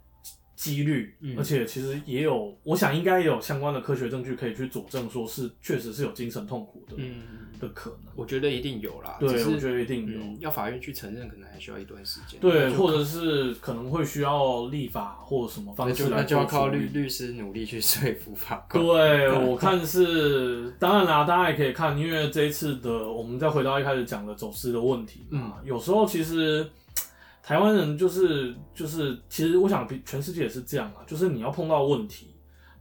[0.58, 7.24] 几率，嗯而且其实也有，我想应该也有相关的科学证据可以去佐证，说是确实是有精神痛苦的、嗯，
[7.60, 8.00] 的可能。
[8.16, 9.18] 我觉得一定有啦。
[9.20, 12.40] 对我觉得一定有嗯，要法院去承认，可能还需要一段时间。
[12.40, 18.84] 对，或者是可能会需要立法或什么方式来就那就要靠律律师努力去说服法官。
[18.84, 26.68] 对，我看是，当然啦，大家也可以看，因为这一次的，我们再回到一开始讲的走私的问题嘛，嗯有时候其实
[27.42, 32.28] 台湾人就是就是，其实我想比全世界也是这样啊，就是你要碰到问题，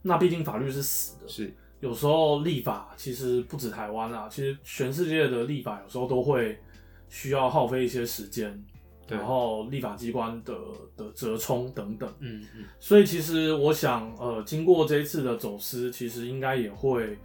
[0.03, 6.59] 那毕竟法律是死的，是，有时候立法其实不止台湾啊，其实全世界的立法有时候都会
[7.07, 8.63] 需要耗费一些时间，
[9.07, 10.53] 然后立法机关的
[10.97, 12.13] 的折冲等等。
[12.19, 17.17] 嗯嗯，所以其实我想，呃，经过这一次的走私，其实应该也会，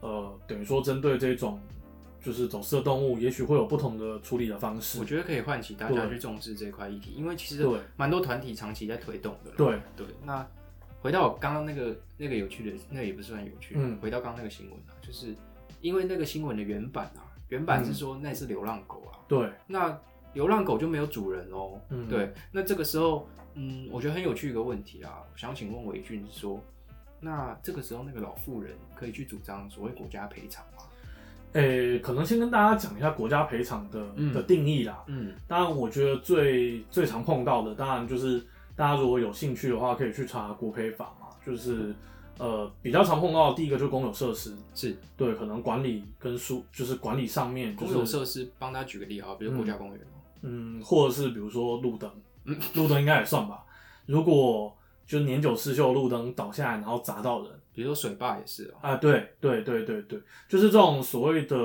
[0.00, 1.60] 呃，等于说针对这种
[2.20, 5.04] 就是走私的动物，也许会有不同的处理的方式我。
[5.04, 9.56] 觉得可以唤起大家去重视这块议题，因为其实对蛮多团体长期在推动的啦。
[9.56, 10.44] 对对，那
[11.00, 13.74] 回到我刚刚那个那个有趣的，那也不是算有趣。
[13.76, 15.34] 嗯回到刚刚那个新闻啊，就是
[15.80, 19.96] 因为那个新闻的原版啊，原版是说那是流浪狗啊，对，那
[20.34, 21.80] 流浪狗就没有主人哦。
[21.90, 26.62] 嗯对，那这个时候，嗯，我觉得很有趣一个问题啊，我想请问伟俊说，
[27.20, 30.82] 那这个时候那个老妇人可以去主张所谓国家赔偿吗？
[31.54, 35.02] 诶、可能先跟大家讲一下国家赔偿的、嗯的定义啦。
[35.06, 38.44] 嗯，当然，我觉得最最常碰到的，当然就是
[38.78, 41.94] 大家如果有兴趣的话，可以去查国赔法嘛，就是。
[42.40, 52.08] 呃，比较常碰到的第一个就是公有设施，是对，可能管理跟书就是管理上面，就公有设施，帮大家举个例啊，比如国家公园哦、嗯，或者是比如说路灯，
[52.44, 53.64] 嗯路灯应该也算吧。
[54.06, 54.72] 如果
[55.04, 61.56] 就年久失修的路灯倒下来，然后砸到人比如说水坝也是哦、啊，对对对对对，就是这种所谓的，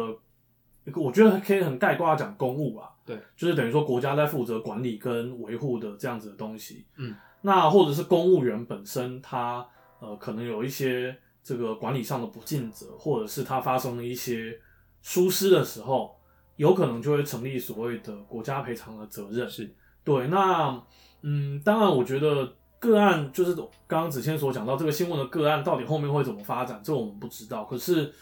[0.96, 6.86] 我觉得可以很概括地讲公务啊，对，就是等于说国家在负责管理跟维护的这样子的东西。
[6.98, 9.66] 嗯，那或者是公务员本身他
[10.00, 14.60] 呃可能有一些这个管理上的不尽责，或者是他发生了一些
[15.02, 16.16] 疏失的时候，
[16.56, 19.50] 有可能就会成立所谓的国家赔偿的责任。
[19.50, 20.82] 是，对，那
[21.22, 27.64] 嗯，当然，我觉得个案就是刚刚子谦所讲到这个新闻的个案，到底后面会怎么发展，这我们不知道。
[27.64, 28.14] 可是，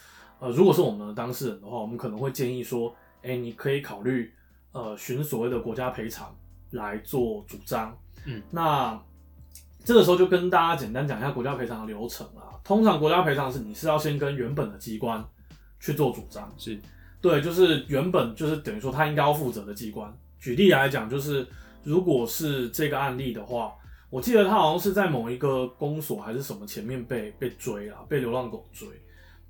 [0.42, 4.34] 呃，如果是我们的当事人的话，我们可能会建议说，哎、你可以考虑
[4.72, 6.36] 呃寻所谓的国家赔偿
[6.72, 7.96] 来做主张。
[8.26, 9.00] 嗯，那
[9.86, 12.58] 这个时候就跟大家简单讲一下国家赔偿的流程啊。
[12.64, 15.24] 通常国家赔偿是你是要先跟原本的机关
[15.80, 16.80] 去做主张，是，
[17.22, 20.12] 对，就是原本就是等于说他应该要负责的机关。
[20.40, 21.48] 举例来讲，就是
[21.84, 23.76] 如果是这个案例的话，
[24.10, 28.88] 我记得他好像是在某一个公所还是什么前面被被追啊，被流浪狗追。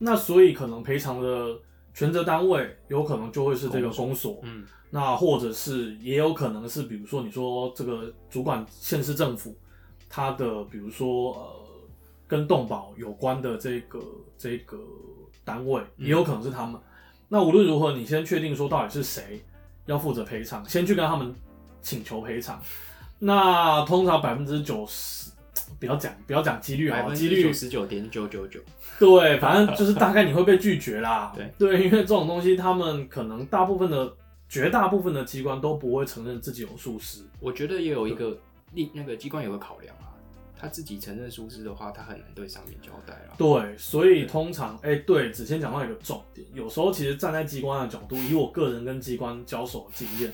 [0.04, 1.60] 那所以可能赔偿的
[1.94, 9.56] 权责单位有可能就会是这个公所，嗯，那或者是也有可能是，比如说你说这个主管县市政府，
[10.10, 11.56] 他的比如说呃
[12.28, 14.00] 跟动保有关的这个
[14.38, 14.80] 这个
[15.44, 16.82] 单位，嗯也有可能是他们。
[17.28, 19.40] 那无论如何，你先确定说到底是谁
[19.86, 21.34] 要负责赔偿，先去跟他们
[21.84, 22.60] 请求赔偿。
[23.20, 25.32] 那通常百分之九十，
[25.82, 28.60] 不要讲不要讲几率啊，几率九十九点九九九，
[29.00, 31.34] 对，反正就是大概你会被拒绝啦。
[31.36, 34.14] 对对，因为这种东西，他们可能大部分的、
[34.48, 37.24] 绝大部分的机关都不会承认自己有疏失。
[37.40, 38.38] 我觉得也有一个
[38.74, 40.14] 立那个机关有个考量啊，
[40.56, 43.34] 他自己承认疏失的话，他很难对上面交代了。
[43.36, 50.32] 对，所以通常，哎、对，子谦讲到一个重点，有时候其实站在机关的角度，以我个人跟机关交手的经验，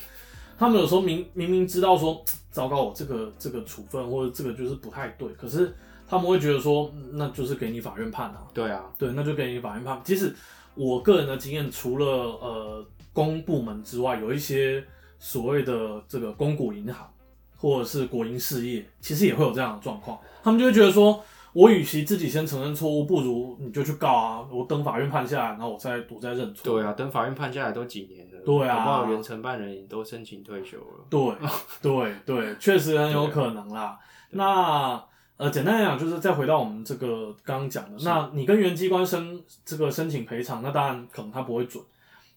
[0.57, 5.71] 他们有时候明明明知道说， 糟糕，我这个这个处分或者这个就是不太对，可是
[6.07, 8.47] 他们会觉得说，嗯那就是给你法院判啊。
[8.53, 10.01] 对啊，对，那就给你法院判。
[10.03, 10.33] 其实
[10.73, 14.83] 我个人的经验，除了呃公部门之外，有一些
[15.19, 17.07] 所谓的这个公股银行
[17.55, 26.63] 或者是国营事业，其实也会有这样的状况，他们就会觉得说，我与其自己先承认错误，不如你就去告啊，我等法院判下来，然后我再我再认错。
[26.63, 31.05] 对啊，等法院判下来都几年了，对啊搞不好原承办人也都申请退休了。
[31.09, 31.35] 对
[31.81, 33.99] 对对， 确实很有可能啦。
[34.29, 35.03] 那
[35.35, 41.83] 呃，简单来讲，就是再回到我们这个刚刚讲的，那你跟原机关申这个申请赔偿，那当然可能他不会准。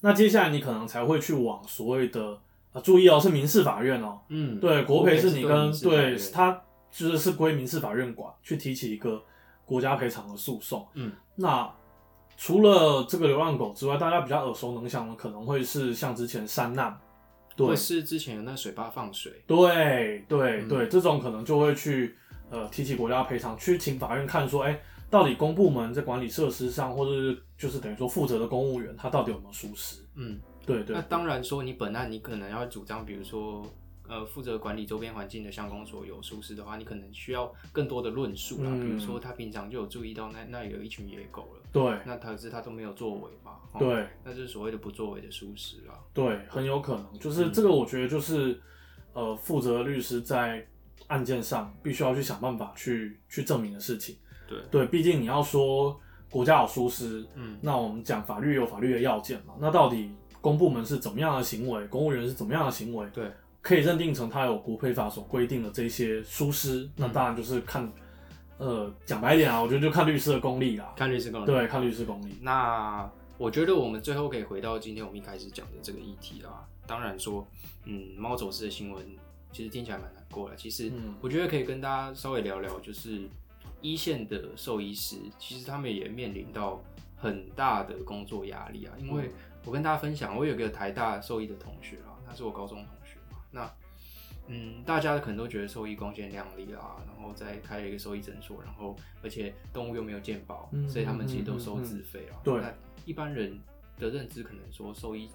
[0.00, 2.38] 那接下来你可能才会去往所谓的
[2.72, 4.18] 啊，注意哦，是民事法院哦。
[4.28, 9.22] 嗯，对，国赔是你跟对他就是是归民事法院管，去提起一个
[9.64, 10.86] 国家赔偿的诉讼。
[10.94, 11.70] 嗯，那
[12.42, 16.98] 除了这个流浪狗之外，大家比较耳熟能详的可能会是像之前山难，
[17.54, 17.66] 对。
[17.66, 20.68] 或是之前有那水坝放水，对对嗯。
[20.68, 22.16] 对，这种可能就会去
[22.48, 30.00] 呃提起国家赔偿，去请法院看说，哎、到底公部门在管理设施上，或者是就是等于说负责的公务员，他到底有没有疏失？
[30.14, 33.62] 嗯，对对那当然说你本案你可能要主张，比如说。
[34.10, 38.70] 呃，负责管理周边环境的乡公所有疏失的话，你可能需要更多的论述啦。
[38.72, 43.52] 嗯比如说，他平常就有注意到那那有一群野狗了，对那可是他都没有作为嘛。
[43.72, 45.94] 哦对那就是所谓的不作为的疏失啦。
[46.12, 48.60] 对，很有可能，就是嗯这个，我觉得就是
[49.12, 50.66] 呃，负责律师在
[51.06, 54.16] 案件上必须要去想办法去去证明的事情。
[54.48, 63.30] 对，对，毕竟你要说国家有疏失，嗯，那我们讲法律有法律的要件嘛，那到底公部门是怎么样的行为，公务员是怎么样的行为，对，
[63.62, 67.92] 可以认定成他有国配法所规定的这些疏失，那当然就是看，
[68.56, 70.94] 呃，讲白一点啊，我觉得就看律师的功力啦。
[70.96, 71.46] 看律师功力。
[71.46, 72.34] 对，看律师功力。
[72.40, 76.66] 那我觉得我们最后可以回到今天我们一开始讲的这个议题啦。
[76.86, 77.46] 当然说，
[77.84, 79.04] 嗯，猫走失的新闻
[79.52, 80.56] 其实听起来蛮难过的。
[80.56, 83.28] 其实嗯我觉得可以跟大家稍微聊聊，就是
[83.82, 86.82] 一线的兽医师，其实他们也面临到
[87.16, 88.94] 很大的工作压力啊。
[88.98, 89.30] 因为
[89.64, 92.86] 我跟大家分享，我有个台大兽医的同学啊，他是我高中同。
[93.50, 93.70] 那
[94.46, 102.40] 嗯，大家可能都觉得兽医光鲜亮丽啦，然后再开了一个兽医诊所，然后而且动物又没有健保，嗯所以他们其实都收自费啊。
[102.42, 103.60] 对那一般人
[103.96, 105.30] 的认知可能说兽医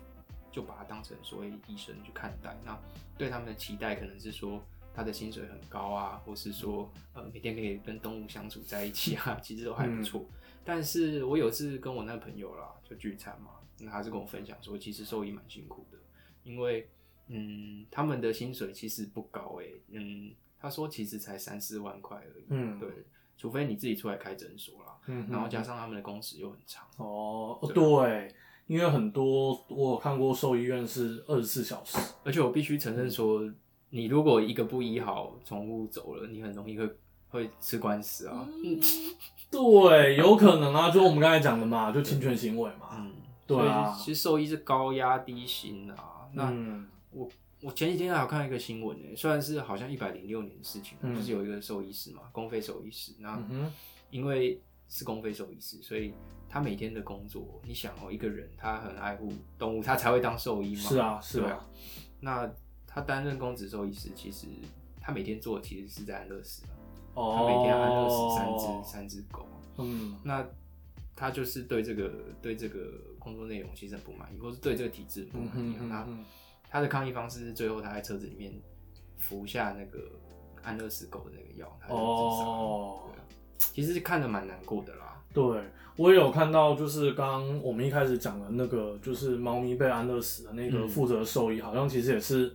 [0.51, 2.77] 就把它当成所谓医生去看待，那
[3.17, 4.61] 对他们的期待可能是说
[4.93, 10.25] 他的薪水很高啊，或是说呃每天可以跟动物相处在一起啊， 其实都还不错。
[10.65, 15.97] 但是我有次跟我那朋友啦就聚餐嘛，那他是跟我分享说，其实兽医蛮辛苦的，
[16.43, 16.89] 因为
[17.27, 22.89] 嗯他们的薪水其实不高诶、嗯他说其实才三四万块而已，嗯对，
[23.37, 26.83] 除非你自己出来开诊所啦，嗯然后加上他们的工时又很长。
[26.97, 28.35] 哦，哦对对，
[28.65, 31.97] 因为很多我有看过兽医院是二十四小时。
[32.23, 33.47] 而且我必须承认说，
[33.91, 36.89] 你如果一个不医好，宠物走了，你很容易会
[37.29, 38.47] 会吃官司啊。
[38.63, 38.79] 嗯
[39.51, 42.89] 对，有可能啊，就我们刚才讲的嘛，就侵权行为嘛。
[42.93, 43.13] 嗯，
[43.45, 46.27] 对啊其实兽医是高压低薪啊。
[46.33, 47.29] 那嗯我
[47.61, 53.41] 我前几天还有看一个新闻呢、虽然是好像一百零六年的事情，嗯就是有一个兽医师嘛，公费兽医师，那
[54.11, 56.13] 因为是公费兽医师，所以
[56.49, 60.81] 他每天的工作，你想哦，一个人他很爱护动物，他才会当兽医嘛。
[60.81, 61.65] 是啊是啊。
[62.19, 62.51] 那
[62.85, 64.47] 他担任公职兽医师，其实
[65.01, 66.75] 他每天做的其实是在安乐死啊，
[67.15, 69.47] 哦，他每天安乐死三只三只狗，
[69.77, 70.45] 嗯那
[71.15, 75.81] 他就是对这个对这个工作内容其实很不满意，或是对这个体制不嗯满意啊。
[75.89, 76.25] 那哼嗯哼，
[76.75, 78.51] 他的抗议方式是最后他在车子里面
[79.17, 79.97] 服下那个
[80.61, 82.01] 安乐死狗的那个药，他就自
[82.37, 82.43] 杀。
[82.43, 83.23] 哦对啊，
[83.57, 85.15] 其实看着蛮难过的啦。
[85.33, 85.41] 对
[85.95, 92.53] 我也有看到，就是刚刚我们一开始讲的那个，就是猫咪被安乐死的那个嗯负责兽医，好像其实也是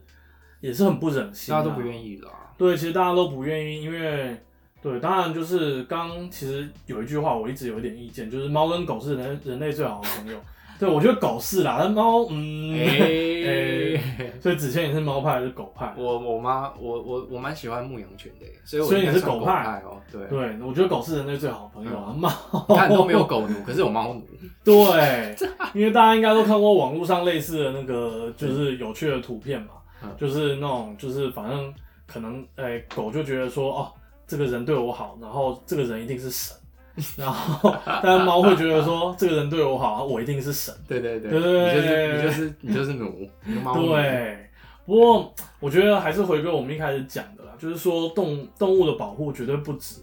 [0.60, 2.52] 也是很不忍心、啊，大家都不愿意啦。
[2.58, 4.38] 对，其实大家都不愿意，因为
[4.82, 10.38] 对，当然就是刚其实有一句话我一直有一点意见，就是猫跟狗是人人类最好的朋友。
[10.80, 14.00] 对，我觉得狗是啦，但猫嗯， 哎、
[14.40, 15.92] 所以子谦也是猫派还是狗派？
[15.96, 20.00] 我我妈我我我蛮喜欢牧羊犬的，所以我所以你是狗派派哦。
[20.10, 22.30] 对，对，我觉得狗是人类最好的朋友啊，猫
[22.68, 24.26] 你看都没有狗奴，可是有猫奴。
[24.64, 25.36] 对，
[25.74, 31.72] 因为大家应该都看过网络上类似的那个就是有趣的图片嘛，嗯就是那种就是反正
[32.06, 33.92] 可能诶、狗就觉得说哦
[34.26, 36.56] 这个人对我好，然后这个人一定是神，
[37.16, 40.74] 然后但是猫会觉得说这个人对我好，我一定是神。
[40.86, 43.30] 对对对，对对你就是你就是你就是奴，
[43.62, 43.88] 猫奴。
[43.88, 44.50] 对，
[44.86, 50.00] 不过我觉得还是回归我们一开始讲的啦，就是说动动物的保护绝对不止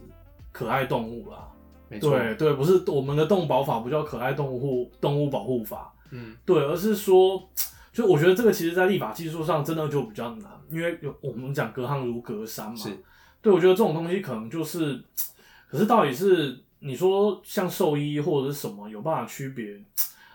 [0.51, 1.37] 可爱动物啦。
[1.89, 2.11] 没错。
[2.11, 7.41] 对对，不是我们的动保法不叫可爱动物动物保护法，嗯，对，而是说，
[7.93, 12.75] 就我觉得这个其实在立法技术上真的就比较难，因为有我们讲隔行如隔山嘛。
[12.75, 12.89] 是。
[13.39, 14.99] 对，我觉得这种东西可能就是，
[15.69, 19.79] 可是到底是你说像兽医或者是什么有办法区别，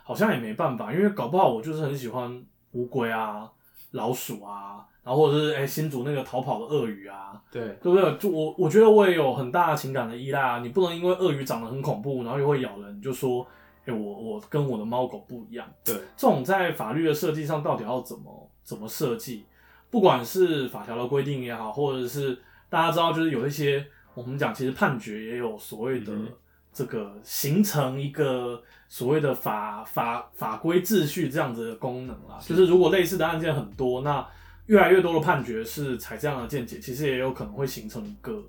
[0.03, 3.51] 好像也没办法，因为搞不好我就是很喜欢乌龟啊，
[3.93, 8.17] 老鼠啊，然后或者是哎、新竹那个逃跑的鳄鱼啊，对，对不对？
[8.17, 13.47] 就我我觉得我也有很大的情感的依赖啊，你不能因为鳄鱼长得很恐怖，然后又会咬人，你就说，
[13.85, 15.67] 哎、我我跟我的猫狗不一样。
[15.85, 19.45] 对，这种在法律的设计上到底要怎么怎么设计？
[19.91, 22.41] 不管是法条的规定也好，或者是
[22.71, 26.29] 大家知道，就是有一些我们讲，其实判决也有所谓的嗯
[26.73, 32.39] 这个形成一个所谓的法法法规秩序这样子的功能啦。
[32.41, 34.27] 就是如果类似的案件很多，那
[34.67, 38.43] 越来越多的判决是采这样的见解，其实也有可能会形成一个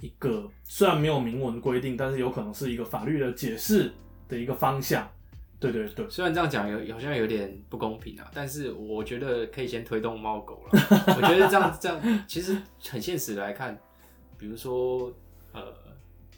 [0.00, 3.90] 一个虽然没有明文规定，但是有可能是一个法律的解释
[4.28, 5.08] 的一个方向。
[5.58, 10.78] 对对对，虽然这样讲有好像有点不公平啊，但是我觉得可以先推动猫狗了。
[11.16, 12.54] 我觉得这样这样其实
[12.90, 13.76] 很现实来看，
[14.38, 15.12] 比如说
[15.52, 15.62] 呃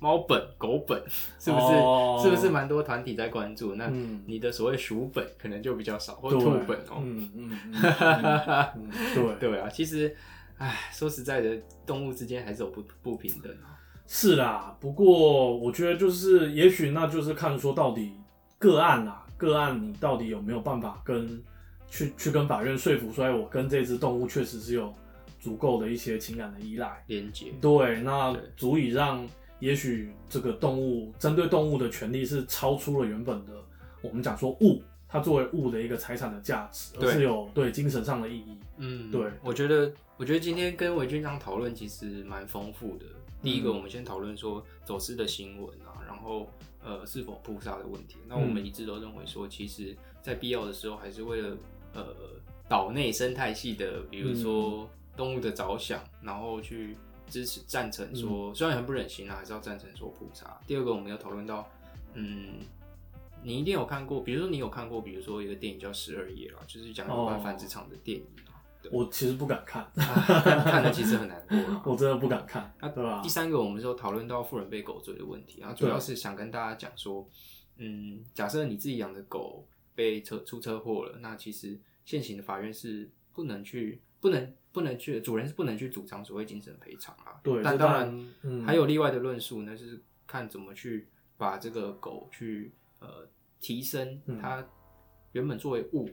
[0.00, 1.02] 猫本、狗本，
[1.38, 3.74] 是不是、哦是不是蛮多团体在关注？
[3.74, 7.00] 那嗯你的所谓鼠本可能就比较少，或对兔本哦。
[7.02, 7.50] 嗯嗯
[9.14, 10.14] 对，对啊，其实，
[10.56, 13.74] 唉，说实在的，动物之间还是有不不平等啊。
[14.06, 14.76] 是啦。
[14.80, 18.12] 不过我觉得就是，也许那就是看说到底
[18.58, 21.42] 个案啦，个案你到底有没有办法跟
[21.90, 24.92] 去去跟法院说服说，哎，我跟这只动物确实是有
[25.38, 27.02] 足够的一些情感的依赖。
[27.06, 29.26] 连接，对，那足以让
[29.60, 33.52] 也许这个动物针对动物的权利是超出了原本的
[34.00, 38.58] 我们讲说物，它作为物的一个财产的价值，而是有对精神上的意义。
[38.76, 43.04] 嗯，对我觉得，我觉得今天跟韦军长讨论其实蛮丰富的。
[43.42, 46.48] 第一个，嗯我们先讨论说走私的新闻啊，然后
[46.84, 48.16] 呃是否扑杀的问题。
[48.28, 51.56] 那我们嗯一致都认为说，其实在必要的时候，还是为了
[51.94, 52.14] 呃
[52.68, 54.88] 岛内生态系的，比如说
[55.18, 56.96] 动物的着想，然后去
[57.26, 60.58] 支持赞成说，虽然很不忍心啊，还是要赞成说普查。
[60.66, 61.68] 第二个，我们有讨论到，
[62.14, 62.60] 嗯。
[63.40, 68.58] 你一定有看过，比如说你有看过，比如说一个电影叫《十二夜》啦，就是讲有关哦繁殖场的电影啊。
[68.90, 71.80] 我其实不敢看，啊看看了其实很难过啦。
[71.86, 73.28] 我真的不敢看，那对吧第？
[73.28, 77.24] 三个，我们说讨论到富人被狗追的问题，然后主要是想跟大家讲说，
[77.76, 79.64] 嗯，假设你自己养的狗
[79.94, 87.40] 被车出车祸了，那其实现行的法院是不能去、不能、不能去，主人是不能去主张所谓精神赔偿啊。
[87.42, 93.28] 对，但当然还有例外的论述呢，就是看怎么去把这个狗去呃
[93.60, 94.64] 提升嗯它
[95.32, 96.08] 原本作为物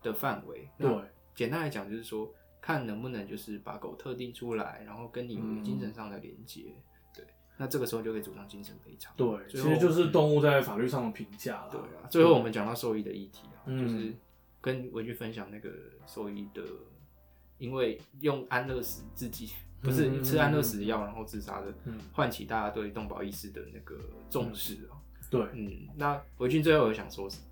[0.00, 0.68] 的范围。
[0.76, 1.04] 那对，
[1.34, 6.74] 简单来讲就是说，看能不能就是把狗特定出来，然后跟你有精神上的连接。
[7.14, 7.24] 对，
[7.56, 9.12] 那这个时候就可以主张精神赔偿。
[9.16, 11.70] 对，其实就是动物在法律上的评价了。
[11.70, 14.14] 对啊，最后我们讲到兽医的议题啊，嗯就是
[14.60, 15.70] 跟文具分享那个
[16.06, 16.62] 兽医的，
[17.62, 19.50] 因为用安乐死自己
[19.80, 23.94] 不是嗯吃安乐死的药然后自杀的，嗯唤起大家对动保意识的那个
[24.28, 24.98] 重视啊。
[25.30, 27.42] 对，嗯，那维俊最后有想说什么？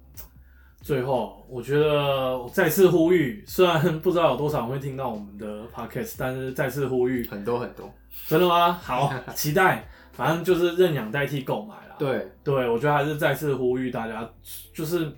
[0.83, 7.93] 最后我觉得我再次呼吁，虽然不知道有多少人会听到我们的 podcast，但是再次呼吁，很多很多，
[8.27, 8.73] 真的吗？
[8.73, 11.97] 好，期待，反正就是认养代替购买啦。
[11.99, 14.27] 对，对，我觉得还是再次呼吁大家，
[14.73, 15.13] 就是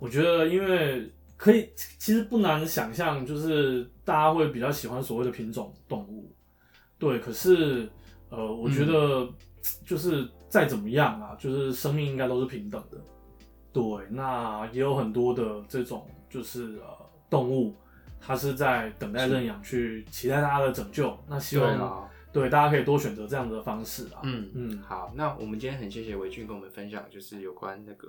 [0.00, 1.68] 我觉得因为可以，
[1.98, 6.32] 其实不难想象，就是大家会比较喜欢所谓的品种动物，
[6.98, 7.88] 对，可是
[8.30, 9.28] 呃，我觉得
[9.84, 12.98] 就是再怎么样啊，就是生命应该都是平等的，
[13.72, 16.88] 对，那也有很多的这种就是呃
[17.28, 17.74] 动物，
[18.18, 24.82] 它是在等待认养，去期待大家的拯救，那希望啦，对大家可以多选择这样的方式啊，嗯嗯。
[24.82, 28.08] 好，那我们今天很谢谢维俊跟我们分享，就是有关那个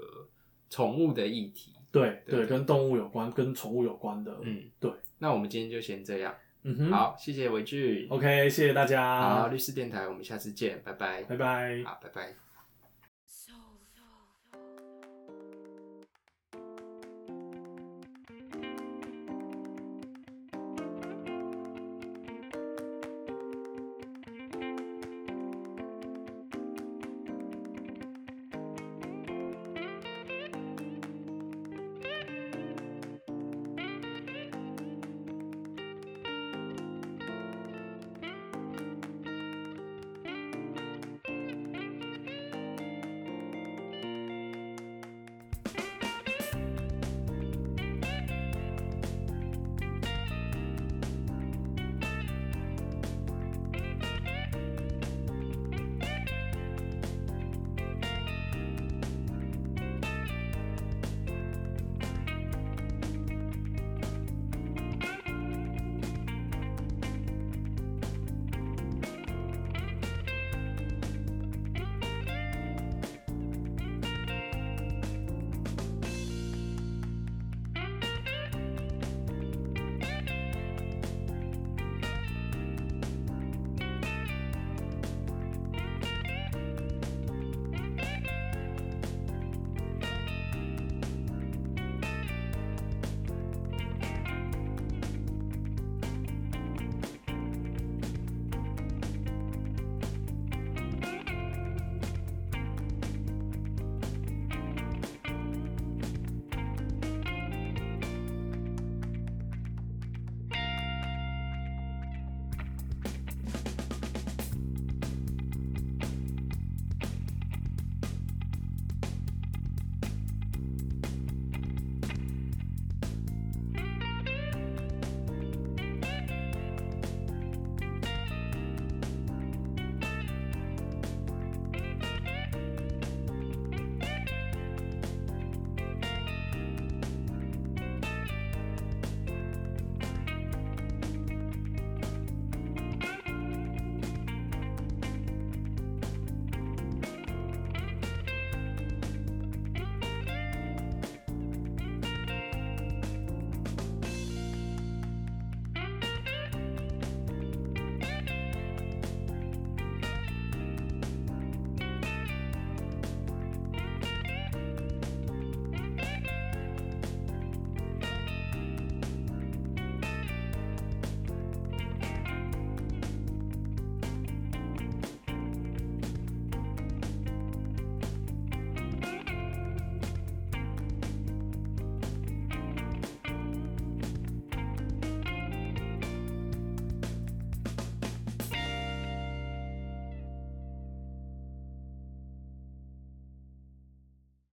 [0.69, 1.73] 宠物的议题。
[1.91, 6.33] 对对，跟动物有关，跟宠物有关的，嗯，对，那我们今天就先这样。
[6.63, 8.07] 嗯哼，好，谢谢伟俊。
[8.09, 11.23] ，OK，谢谢大家好，律师电台，我们下次见，拜拜。
[11.23, 11.83] 拜拜。
[11.85, 12.46] 好，拜拜。